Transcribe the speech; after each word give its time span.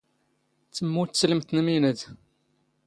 ⵜⵎⵎⵓⵜ 0.75 1.09
ⵜⵙⵍⵎⵜ 1.17 1.49
ⵏ 1.55 1.57
ⵎⵉⵏⴰⴷ. 1.65 1.99